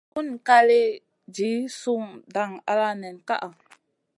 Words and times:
Buŋ 0.13 0.29
kaley 0.47 0.87
jih 1.35 1.61
su 1.79 1.93
dang 2.33 2.53
ala 2.71 2.89
nen 3.01 3.15
kaʼa. 3.27 3.47